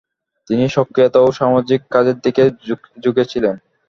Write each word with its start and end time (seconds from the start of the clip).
তিনি 0.49 0.65
সক্রিয়তা 0.69 1.17
এবং 1.19 1.31
সামাজিক 1.39 1.79
কাজের 1.93 2.17
দিকে 2.19 2.43
ঝুঁকেছিলেন। 3.03 3.55